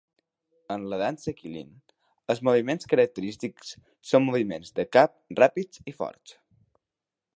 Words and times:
En 0.75 0.85
la 0.93 0.97
dansa 1.01 1.33
qilin, 1.41 1.67
els 2.33 2.41
moviments 2.49 2.89
característics 2.93 3.75
són 4.13 4.27
moviments 4.31 4.75
de 4.81 4.87
cap 4.99 5.15
ràpids 5.45 5.85
i 5.93 5.95
forts. 6.01 6.35